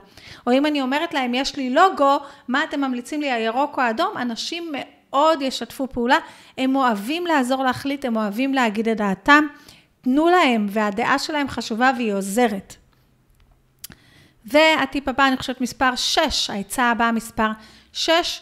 [0.48, 4.18] או אם אני אומרת להם, יש לי לוגו, מה אתם ממליצים לי, הירוק או האדום?
[4.18, 6.18] אנשים מאוד ישתפו פעולה,
[6.58, 9.48] הם אוהבים לעזור להחליט, הם אוהבים להגיד את דעתם,
[10.02, 12.81] תנו להם, והדעה שלהם חשובה והיא עוזרת.
[14.46, 17.48] והטיפ הבא, אני חושבת מספר 6, העצה הבאה מספר
[17.94, 18.42] 6,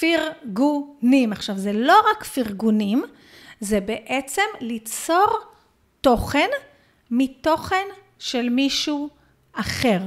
[0.00, 1.32] פרגונים.
[1.32, 3.04] עכשיו, זה לא רק פרגונים,
[3.60, 5.26] זה בעצם ליצור
[6.00, 6.48] תוכן
[7.10, 7.86] מתוכן
[8.18, 9.08] של מישהו
[9.52, 10.00] אחר.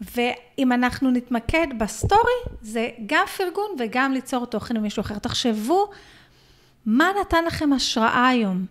[0.00, 5.18] ואם אנחנו נתמקד בסטורי, זה גם פרגון וגם ליצור תוכן ממישהו אחר.
[5.18, 5.90] תחשבו
[6.86, 8.66] מה נתן לכם השראה היום.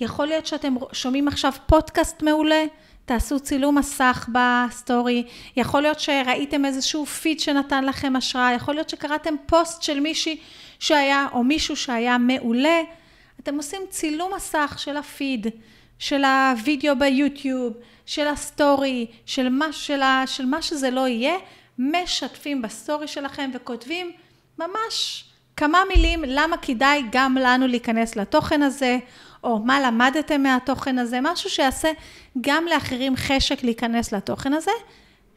[0.00, 2.64] יכול להיות שאתם שומעים עכשיו פודקאסט מעולה,
[3.10, 5.24] תעשו צילום מסך בסטורי,
[5.56, 10.40] יכול להיות שראיתם איזשהו פיד שנתן לכם השראה, יכול להיות שקראתם פוסט של מישהי
[10.78, 12.80] שהיה, או מישהו שהיה מעולה,
[13.40, 15.46] אתם עושים צילום מסך של הפיד,
[15.98, 17.72] של הוידאו ביוטיוב,
[18.06, 21.34] של הסטורי, של מה, של, ה, של מה שזה לא יהיה,
[21.78, 24.12] משתפים בסטורי שלכם וכותבים
[24.58, 25.24] ממש
[25.56, 28.98] כמה מילים למה כדאי גם לנו להיכנס לתוכן הזה,
[29.44, 31.90] או מה למדתם מהתוכן הזה, משהו שיעשה
[32.40, 34.70] גם לאחרים חשק להיכנס לתוכן הזה.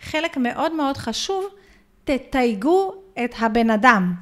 [0.02, 1.46] חלק מאוד מאוד חשוב,
[2.04, 2.94] תתייגו
[3.26, 4.14] את הבן אדם,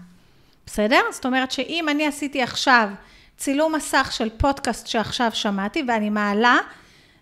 [0.65, 1.01] בסדר?
[1.11, 2.89] זאת אומרת שאם אני עשיתי עכשיו
[3.37, 6.57] צילום מסך של פודקאסט שעכשיו שמעתי ואני מעלה,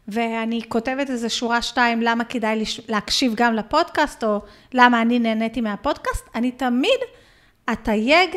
[0.08, 4.42] ואני כותבת איזה שורה שתיים למה כדאי להקשיב גם לפודקאסט, או
[4.74, 7.00] למה אני נהניתי מהפודקאסט, אני תמיד
[7.72, 8.30] אתייג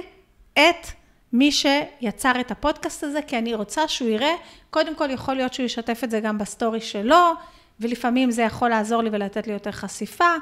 [0.53, 0.87] את
[1.33, 4.35] מי שיצר את הפודקאסט הזה, כי אני רוצה שהוא יראה,
[4.71, 7.33] קודם כל יכול להיות שהוא ישתף את זה גם בסטורי שלו,
[7.81, 10.35] ולפעמים זה יכול לעזור לי ולתת לי יותר חשיפה,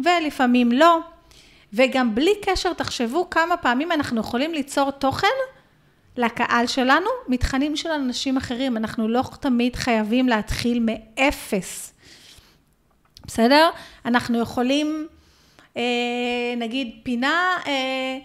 [0.00, 0.98] ולפעמים לא.
[1.72, 5.26] וגם בלי קשר, תחשבו כמה פעמים אנחנו יכולים ליצור תוכן
[6.16, 8.76] לקהל שלנו, מתכנים של אנשים אחרים.
[8.76, 11.92] אנחנו לא תמיד חייבים להתחיל מאפס.
[13.26, 13.70] בסדר?
[14.04, 15.06] אנחנו יכולים,
[15.76, 15.82] אה,
[16.56, 17.58] נגיד, פינה...
[17.66, 18.18] אה,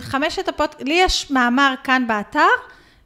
[0.00, 2.48] חמשת הפודקאסטים, לי יש מאמר כאן באתר,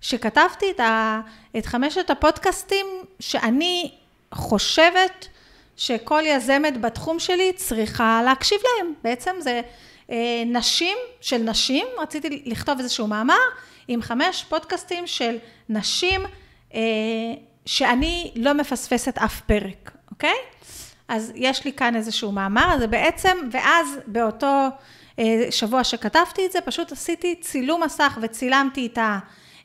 [0.00, 1.20] שכתבתי את, ה,
[1.58, 2.86] את חמשת הפודקאסטים
[3.20, 3.90] שאני
[4.34, 5.28] חושבת
[5.76, 8.92] שכל יזמת בתחום שלי צריכה להקשיב להם.
[9.02, 9.60] בעצם זה
[10.10, 13.34] אה, נשים של נשים, רציתי לכתוב איזשהו מאמר
[13.88, 15.36] עם חמש פודקאסטים של
[15.68, 16.20] נשים
[16.74, 16.80] אה,
[17.66, 20.36] שאני לא מפספסת אף פרק, אוקיי?
[21.08, 24.68] אז יש לי כאן איזשהו מאמר, אז בעצם, ואז באותו...
[25.18, 28.98] אה, שבוע שכתבתי את זה, פשוט עשיתי צילום מסך וצילמתי את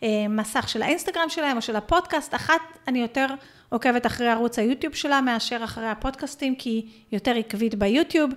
[0.02, 2.36] המסך של האינסטגרם שלהם או של הפודקאסט.
[2.36, 3.28] אחת, אני יותר
[3.70, 8.32] עוקבת אחרי ערוץ היוטיוב שלה מאשר אחרי הפודקאסטים, כי היא יותר עקבית ביוטיוב.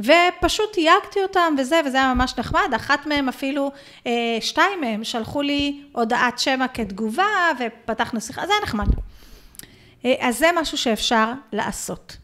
[0.00, 2.70] ופשוט תייגתי אותם וזה, וזה היה ממש נחמד.
[2.76, 3.70] אחת מהם אפילו,
[4.06, 8.86] אה, שתיים מהם, שלחו לי הודעת שמע כתגובה, ופתחנו שיחה, זה היה נחמד.
[10.04, 12.16] אה, אז זה משהו שאפשר לעשות.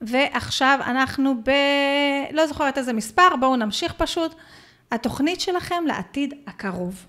[0.00, 1.50] ועכשיו אנחנו ב...
[2.32, 4.34] לא זוכרת איזה מספר, בואו נמשיך פשוט.
[4.90, 7.06] התוכנית שלכם לעתיד הקרוב.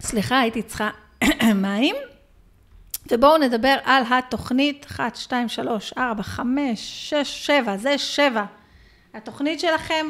[0.00, 0.90] סליחה, הייתי צריכה
[1.54, 1.96] מים.
[3.10, 8.44] ובואו נדבר על התוכנית 1, 2, 3, 4, 5, 6, 7, זה 7.
[9.14, 10.06] התוכנית שלכם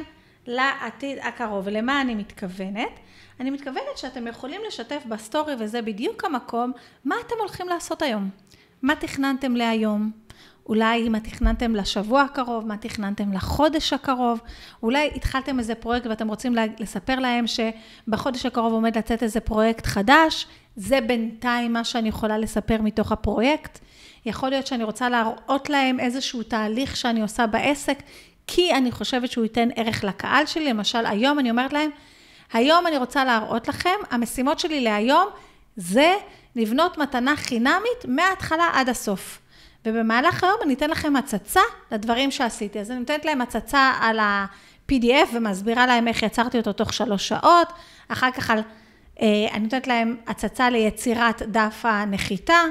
[0.46, 1.62] לעתיד הקרוב.
[1.66, 3.00] ולמה אני מתכוונת?
[3.40, 6.72] אני מתכוונת שאתם יכולים לשתף בסטורי, וזה בדיוק המקום,
[7.04, 8.30] מה אתם הולכים לעשות היום.
[8.82, 10.10] מה תכננתם להיום?
[10.66, 14.40] אולי מה תכננתם לשבוע הקרוב, מה תכננתם לחודש הקרוב,
[14.82, 20.46] אולי התחלתם איזה פרויקט ואתם רוצים לספר להם שבחודש הקרוב עומד לצאת איזה פרויקט חדש,
[20.76, 23.78] זה בינתיים מה שאני יכולה לספר מתוך הפרויקט.
[24.26, 28.02] יכול להיות שאני רוצה להראות להם איזשהו תהליך שאני עושה בעסק,
[28.46, 30.64] כי אני חושבת שהוא ייתן ערך לקהל שלי.
[30.64, 31.90] למשל, היום אני אומרת להם,
[32.52, 35.28] היום אני רוצה להראות לכם, המשימות שלי להיום
[35.76, 36.14] זה
[36.56, 39.38] לבנות מתנה חינמית מההתחלה עד הסוף.
[39.86, 41.60] ובמהלך היום אני אתן לכם הצצה
[41.92, 42.80] לדברים שעשיתי.
[42.80, 47.72] אז אני נותנת להם הצצה על ה-PDF ומסבירה להם איך יצרתי אותו תוך שלוש שעות.
[48.08, 48.62] אחר כך על,
[49.20, 52.62] אה, אני נותנת להם הצצה ליצירת דף הנחיתה,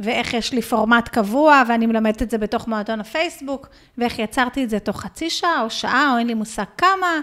[0.00, 4.70] ואיך יש לי פורמט קבוע, ואני מלמדת את זה בתוך מועדון הפייסבוק, ואיך יצרתי את
[4.70, 7.20] זה תוך חצי שעה או שעה, או אין לי מושג כמה,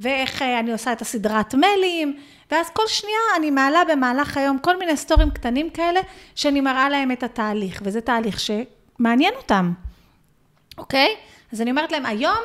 [0.00, 2.18] ואיך אה, אני עושה את הסדרת מיילים,
[2.50, 6.00] ואז כל שנייה אני מעלה במהלך היום כל מיני סטורים קטנים כאלה,
[6.34, 9.72] שאני מראה להם את התהליך, וזה תהליך שמעניין אותם,
[10.78, 11.16] אוקיי?
[11.52, 12.38] אז אני אומרת להם, היום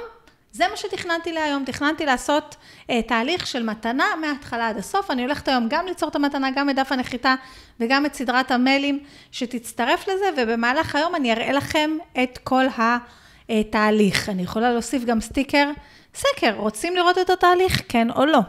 [0.54, 2.56] זה מה שתכננתי להיום, תכננתי לעשות
[2.90, 5.12] אה, תהליך של מתנה מההתחלה עד הסוף.
[5.12, 7.36] אני הולכת היום גם ליצור את המתנה, גם את דף הנחיתה
[7.80, 9.00] וגם את סדרת המיילים
[9.32, 11.92] שתצטרף לזה, ובמהלך היום אני אראה לכם
[12.24, 12.66] את כל
[13.50, 14.30] התהליך.
[14.30, 15.70] אני יכולה להוסיף גם סטיקר,
[16.16, 18.40] סקר, רוצים לראות את התהליך, כן או לא.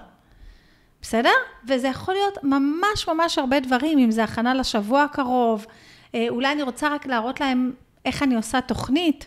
[1.02, 1.32] בסדר?
[1.68, 5.66] וזה יכול להיות ממש ממש הרבה דברים, אם זה הכנה לשבוע הקרוב,
[6.14, 7.72] אה, אולי אני רוצה רק להראות להם
[8.04, 9.26] איך אני עושה תוכנית,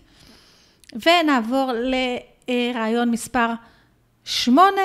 [1.05, 1.71] ונעבור
[2.47, 3.47] לרעיון מספר
[4.23, 4.81] 8,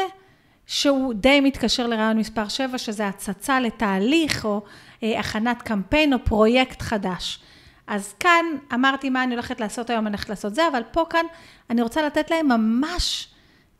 [0.67, 4.62] שהוא די מתקשר לרעיון מספר 7, שזה הצצה לתהליך או
[5.03, 7.38] אה, הכנת קמפיין או פרויקט חדש.
[7.87, 11.27] אז כאן אמרתי מה אני הולכת לעשות היום, אני הולכת לעשות זה, אבל פה כאן
[11.71, 13.32] אני רוצה לתת להם ממש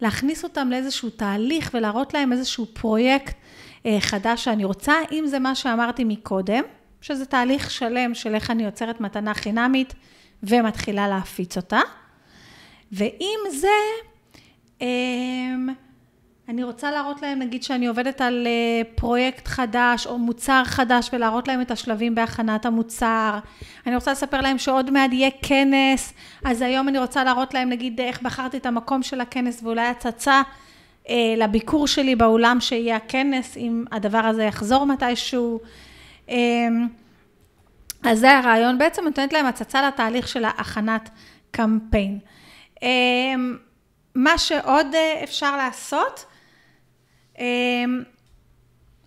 [0.03, 3.37] להכניס אותם לאיזשהו תהליך ולהראות להם איזשהו פרויקט
[3.87, 6.63] אה, חדש שאני רוצה, אם זה מה שאמרתי מקודם,
[7.01, 9.95] שזה תהליך שלם של איך אני יוצרת מתנה חינמית
[10.43, 11.81] ומתחילה להפיץ אותה.
[12.93, 13.69] ואם זה,
[14.83, 14.89] אה,
[16.53, 21.49] אני רוצה להראות להם, נגיד שאני עובדת על אה, פרויקט חדש או מוצר חדש ולהראות
[21.49, 23.39] להם את השלבים בהכנת המוצר.
[23.87, 26.13] אני רוצה לספר להם שעוד מעט יהיה כנס,
[26.45, 30.43] אז היום אני רוצה להראות להם, נגיד, איך בחרתי את המקום של הכנס ואולי הצצה
[31.09, 35.61] אה, לביקור שלי באולם שיהיה הכנס, אם הדבר הזה יחזור מתישהו.
[36.31, 36.37] אה,
[38.03, 41.11] אז זה הרעיון, בעצם נותנת להם הצצה לתהליך של ההכנת
[41.51, 42.19] קמפיין.
[42.83, 42.89] אה,
[44.15, 46.25] מה שעוד אה, אפשר לעשות,
[47.43, 48.03] אמ,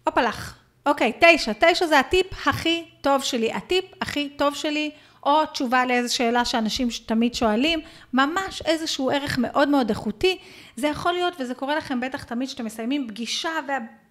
[0.04, 0.56] הופה לך.
[0.86, 1.52] אוקיי, תשע.
[1.60, 3.54] תשע זה הטיפ הכי טוב שלי.
[3.54, 4.92] הטיפ הכי טוב שלי,
[5.24, 7.80] או תשובה לאיזו שאלה שאנשים תמיד שואלים,
[8.14, 10.38] ממש איזשהו ערך מאוד מאוד איכותי.
[10.76, 13.52] זה יכול להיות, וזה קורה לכם בטח תמיד כשאתם מסיימים פגישה,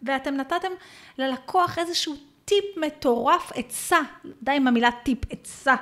[0.03, 0.73] ואתם נתתם
[1.19, 3.99] ללקוח איזשהו טיפ מטורף, עצה,
[4.43, 5.75] די עם המילה טיפ, עצה.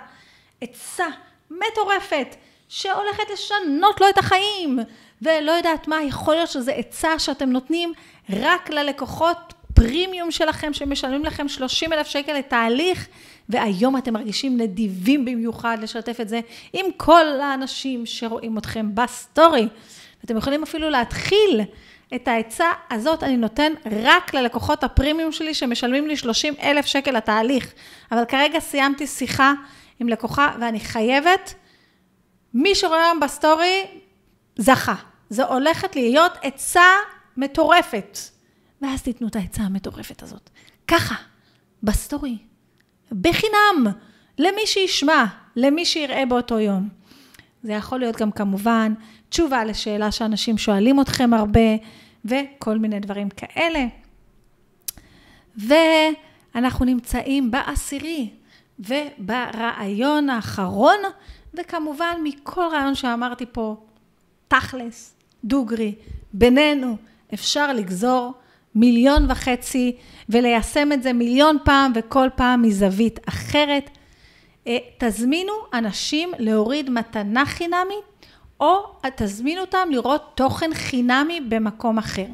[0.61, 1.07] עצה
[1.51, 2.37] מטורפת,
[2.69, 4.79] שהולכת לשנות לו את החיים.
[5.23, 7.93] ולא יודעת מה, יכול להיות שזו עצה שאתם נותנים
[8.31, 13.09] רק ללקוחות פרימיום שלכם, שמשלמים לכם 30 אלף שקל לתהליך,
[13.49, 16.41] והיום אתם מרגישים נדיבים במיוחד לשתף את זה
[16.73, 19.69] עם כל האנשים שרואים אתכם בסטורי.
[20.25, 21.61] אתם יכולים אפילו להתחיל
[22.15, 23.73] את העצה הזאת אני נותן
[24.05, 27.73] רק ללקוחות הפרימיום שלי שמשלמים לי 30 אלף שקל לתהליך.
[28.13, 29.53] אבל כרגע סיימתי שיחה
[30.01, 31.55] עם לקוחה ואני חייבת,
[32.55, 33.87] מי שרואה היום בסטורי,
[34.57, 35.12] זכה.
[35.33, 36.87] זו הולכת להיות עצה
[37.37, 38.19] מטורפת.
[38.83, 40.51] ואז תיתנו את העצה המטורפת הזאת.
[40.89, 41.15] ככה,
[41.83, 42.39] בסטורי,
[43.13, 43.87] בחינם,
[44.39, 45.25] למי שישמע,
[45.57, 46.89] למי שיראה באותו יום.
[47.63, 48.95] זה יכול להיות גם כמובן
[49.29, 51.77] תשובה לשאלה שאנשים שואלים אתכם הרבה,
[52.25, 53.85] וכל מיני דברים כאלה.
[55.57, 58.31] ואנחנו נמצאים בעשירי,
[58.79, 60.99] וברעיון האחרון,
[61.55, 63.77] וכמובן מכל רעיון שאמרתי פה,
[64.49, 65.12] תכלס,
[65.45, 65.95] דוגרי,
[66.33, 66.97] בינינו,
[67.35, 68.33] אפשר לגזור
[68.75, 69.97] מיליון וחצי
[70.29, 73.91] וליישם את זה מיליון פעם וכל פעם מזווית אחרת.
[74.67, 78.05] אה, תזמינו אנשים להוריד מתנה חינמית,
[78.61, 78.77] או
[79.17, 82.27] תזמינו אותם לראות תוכן חינמי במקום אחר.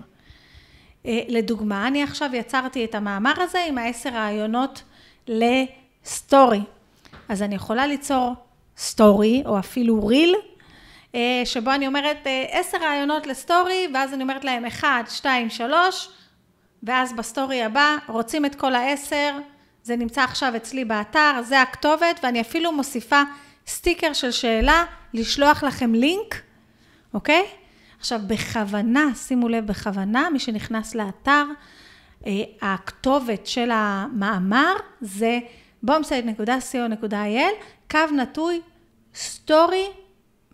[1.07, 4.83] אה, לדוגמה, אני עכשיו יצרתי את המאמר הזה עם העשר רעיונות
[5.29, 6.61] לסטורי.
[7.29, 8.35] אז אני יכולה ליצור
[8.77, 10.35] סטורי, או אפילו reel,
[11.45, 16.09] שבו אני אומרת אה, עשר רעיונות לסטורי, ואז אני אומרת להם אחד, שתיים, שלוש,
[16.83, 19.39] ואז בסטורי הבא רוצים את כל העשר,
[19.83, 23.23] זה נמצא עכשיו אצלי באתר, זה הכתובת, ואני אפילו מוסיפה
[23.67, 26.35] סטיקר של שאלה, לשלוח לכם לינק,
[27.15, 27.43] אוקיי?
[27.99, 31.45] עכשיו, בכוונה, שימו לב, בכוונה, מי שנכנס לאתר,
[32.27, 35.39] אה, הכתובת של המאמר זה
[35.87, 38.61] bombsite.co.il, קו נטוי,
[39.15, 39.87] סטורי,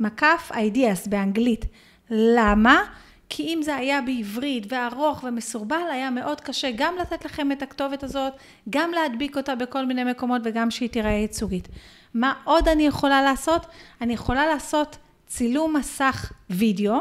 [0.00, 1.64] מקף ideas באנגלית.
[2.10, 2.82] למה?
[3.28, 8.02] כי אם זה היה בעברית וארוך ומסורבל, היה מאוד קשה גם לתת לכם את הכתובת
[8.02, 8.32] הזאת,
[8.70, 11.68] גם להדביק אותה בכל מיני מקומות וגם שהיא תיראה ייצוגית.
[12.14, 13.66] מה עוד אני יכולה לעשות?
[14.00, 17.00] אני יכולה לעשות צילום מסך וידאו,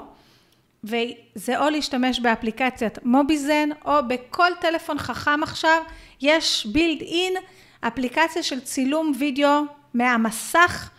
[0.84, 5.82] וזה או להשתמש באפליקציית Mobizen, או בכל טלפון חכם עכשיו,
[6.22, 7.34] יש built-in
[7.82, 9.62] אפליקציה של צילום וידאו
[9.94, 10.90] מהמסך,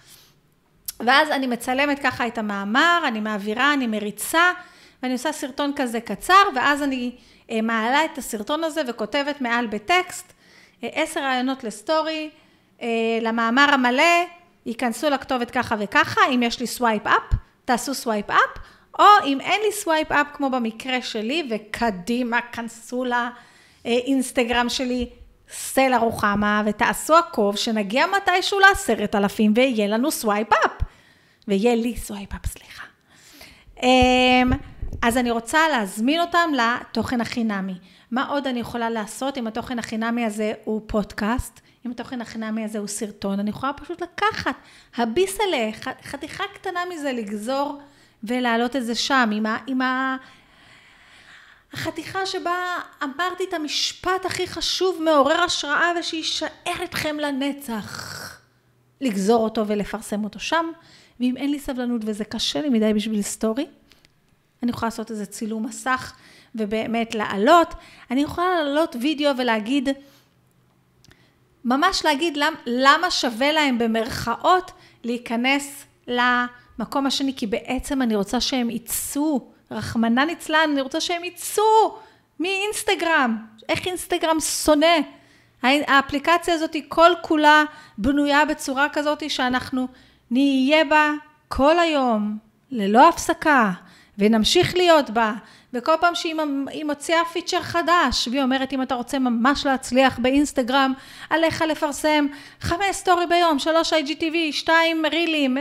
[1.00, 4.52] ואז אני מצלמת ככה את המאמר, אני מעבירה, אני מריצה,
[5.02, 7.12] ואני עושה סרטון כזה קצר, ואז אני
[7.50, 10.32] אה, מעלה את הסרטון הזה וכותבת מעל בטקסט,
[10.84, 12.30] אה, עשר רעיונות לסטורי,
[12.82, 12.88] אה,
[13.20, 14.24] למאמר המלא,
[14.66, 18.62] ייכנסו לכתובת ככה וככה, אם יש לי swipe up, תעשו swipe up,
[18.98, 23.04] או אם אין לי swipe up כמו במקרה שלי, וקדימה, כנסו
[23.84, 25.08] לאינסטגרם שלי,
[25.50, 30.83] סלע רוחמה, ותעשו עקוב, שנגיע מתישהו לעשרת אלפים ויהיה לנו swipe up.
[31.48, 32.84] ויהיה לי swipe up, סליחה.
[33.82, 34.50] אמ,
[35.02, 37.74] אז אני רוצה להזמין אותם לתוכן החינמי.
[38.10, 42.78] מה עוד אני יכולה לעשות אם התוכן החינמי הזה הוא פודקאסט, אם התוכן החינמי הזה
[42.78, 44.54] הוא סרטון, אני יכולה פשוט לקחת
[44.96, 45.70] הביסלה,
[46.02, 47.80] חתיכה קטנה מזה לגזור
[48.24, 50.16] ולהעלות את זה שם, עם, ה, עם ה,
[51.72, 58.14] החתיכה שבה אמרתי את המשפט הכי חשוב, מעורר השראה ושיישאר אתכם לנצח.
[59.00, 60.66] לגזור אותו ולפרסם אותו שם,
[61.20, 63.66] ואם אין לי סבלנות וזה קשה לי מדי בשביל סטורי,
[64.62, 66.12] אני יכולה לעשות איזה צילום מסך
[66.54, 67.74] ובאמת לעלות.
[68.10, 69.88] אני יכולה לעלות וידאו ולהגיד,
[71.64, 74.72] ממש להגיד למ, למה שווה להם במרכאות
[75.04, 81.98] להיכנס למקום השני, כי בעצם אני רוצה שהם יצאו, רחמנא ליצלן, אני רוצה שהם יצאו
[82.40, 83.36] מאינסטגרם.
[83.68, 84.96] איך אינסטגרם שונא?
[85.62, 87.64] האפליקציה הזאת היא כל כולה
[87.98, 89.88] בנויה בצורה כזאת שאנחנו
[90.34, 91.10] נהיה בה
[91.48, 92.38] כל היום,
[92.70, 93.72] ללא הפסקה,
[94.18, 95.32] ונמשיך להיות בה.
[95.72, 100.92] וכל פעם שהיא מוציאה פיצ'ר חדש, והיא אומרת, אם אתה רוצה ממש להצליח באינסטגרם,
[101.30, 102.26] עליך לפרסם
[102.60, 105.56] חמש סטורי ביום, שלוש IGTV, שתיים רילים,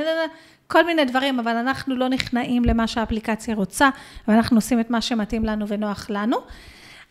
[0.68, 3.90] כל מיני דברים, אבל אנחנו לא נכנעים למה שהאפליקציה רוצה,
[4.28, 6.38] ואנחנו עושים את מה שמתאים לנו ונוח לנו.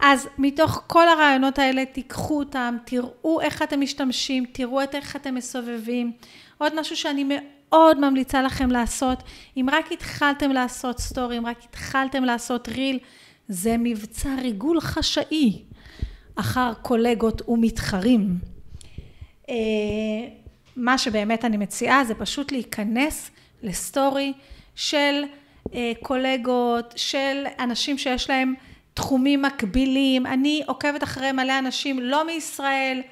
[0.01, 5.35] אז מתוך כל הרעיונות האלה, תיקחו אותם, תראו איך אתם משתמשים, תראו את איך אתם
[5.35, 6.13] מסובבים.
[6.59, 9.23] עוד משהו שאני מאוד ממליצה לכם לעשות,
[9.57, 12.99] אם רק התחלתם לעשות סטורי, אם רק התחלתם לעשות reel,
[13.49, 15.63] זה מבצע ריגול חשאי
[16.37, 18.39] אחר קולגות ומתחרים.
[19.49, 19.55] אה,
[20.77, 23.31] מה שבאמת אני מציעה זה פשוט להיכנס
[23.63, 24.33] לסטורי
[24.75, 25.25] של
[25.75, 28.55] אה, קולגות, של אנשים שיש להם
[28.95, 30.27] תחומים מקבילים.
[30.27, 33.03] אני עוקבת אחרי מלא אנשים לא מישראל,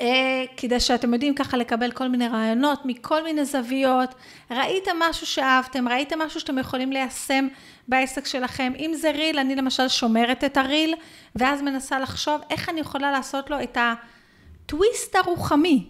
[0.00, 4.14] אה, כדי שאתם יודעים ככה לקבל כל מיני רעיונות מכל מיני זוויות.
[4.50, 7.48] ראיתם משהו שאהבתם, ראיתם משהו שאתם יכולים ליישם
[7.88, 8.72] בעסק שלכם.
[8.78, 10.94] אם זה ריל, אני למשל שומרת את הריל,
[11.36, 15.84] ואז מנסה לחשוב איך אני יכולה לעשות לו את הטוויסט הרוחמי,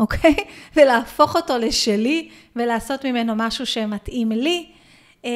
[0.00, 0.34] אוקיי?
[0.76, 4.72] ולהפוך אותו לשלי, ולעשות ממנו משהו שמתאים לי.
[5.24, 5.30] אה,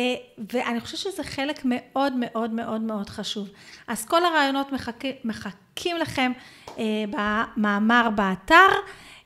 [0.53, 3.49] ואני חושבת שזה חלק מאוד מאוד מאוד מאוד חשוב.
[3.89, 6.33] אז כל הרעיונות מחכים, מחכים לכם
[6.79, 8.69] אה, במאמר באתר.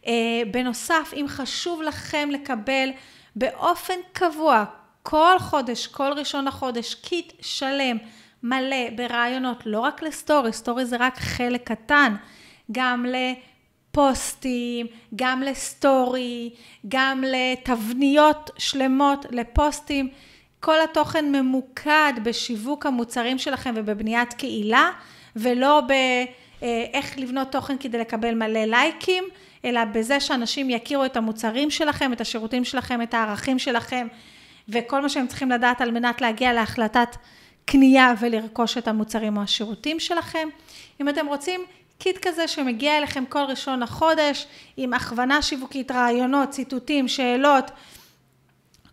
[0.06, 2.88] אה, בנוסף, אם חשוב לכם לקבל
[3.36, 4.64] באופן קבוע,
[5.02, 7.96] כל חודש, כל ראשון לחודש, קיט שלם,
[8.42, 12.14] מלא, ברעיונות, לא רק לסטורי, סטורי זה רק חלק קטן,
[12.72, 16.54] גם לפוסטים, גם לסטורי,
[16.88, 20.08] גם לתבניות שלמות, לפוסטים.
[20.64, 24.90] כל התוכן ממוקד בשיווק המוצרים שלכם ובבניית קהילה,
[25.36, 25.82] ולא
[26.60, 29.24] באיך לבנות תוכן כדי לקבל מלא לייקים,
[29.64, 34.06] אלא בזה שאנשים יכירו את המוצרים שלכם, את השירותים שלכם, את הערכים שלכם,
[34.68, 37.16] וכל מה שהם צריכים לדעת על מנת להגיע להחלטת
[37.64, 40.48] קנייה ולרכוש את המוצרים או השירותים שלכם.
[41.00, 41.60] אם אתם רוצים
[41.98, 44.46] קיט כזה שמגיע אליכם כל ראשון לחודש,
[44.76, 47.70] עם הכוונה שיווקית, רעיונות, ציטוטים, שאלות,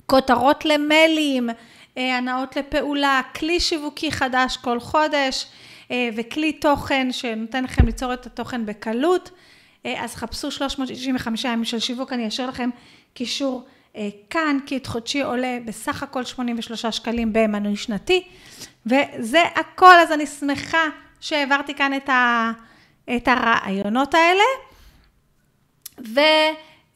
[0.10, 1.50] כותרות למיילים,
[1.98, 5.46] אה, הנאות לפעולה, כלי שיווקי חדש כל חודש
[5.92, 9.32] אה, וכלי תוכן שנותן לכם ליצור את התוכן בקלות.
[9.86, 12.70] אה, אז חפשו 365 ימים של שיווק, אני אשאיר לכם
[13.14, 13.66] קישור
[14.30, 18.24] כאן, קיט חודשי עולה בסך הכל 83 שקלים במנוי שנתי,
[18.86, 20.84] וזה הכל, אז אני שמחה
[21.20, 22.10] שהעברתי כאן את
[23.16, 24.44] את הרעיונות האלה.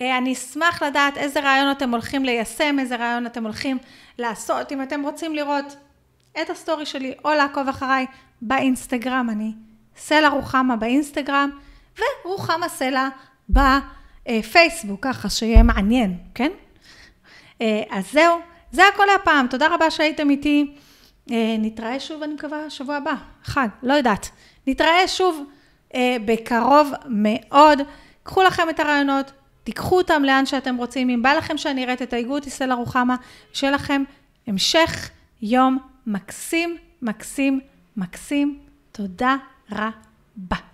[0.04, 3.78] ואני אשמח לדעת איזה רעיון אתם הולכים ליישם, איזה רעיון אתם הולכים
[4.18, 4.72] לעשות.
[4.72, 5.76] אם אתם רוצים לראות
[6.42, 8.06] את הסטורי שלי או לעקוב אחריי
[8.42, 9.52] באינסטגרם, אני
[9.98, 11.50] סלע רוחמה באינסטגרם,
[12.26, 13.08] ורוחמה סלע
[13.50, 16.52] בפייסבוק, ככה שיהיה מעניין, כן?
[17.90, 18.40] אז זהו,
[18.72, 19.48] זה הכל הפעם.
[19.48, 20.76] תודה רבה שהייתם איתי.
[21.60, 24.30] נתראה שוב, אני מקווה, שבוע הבא, חג, לא יודעת.
[24.68, 25.44] נתראה שוב
[26.26, 27.80] בקרוב מאוד.
[28.24, 29.32] קחו לכם את הרעיונות,
[29.64, 31.10] תיקחו אותם לאן שאתם רוצים.
[31.10, 33.16] אם בא לכם שאני אראה, תתייגו אותי סלע רוחמה,
[33.54, 34.04] שיהיה לכם
[34.48, 35.10] המשך
[35.42, 37.60] יום מקסים, מקסים,
[37.98, 38.60] מקסים.
[38.92, 39.36] תודה
[39.72, 40.73] רבה.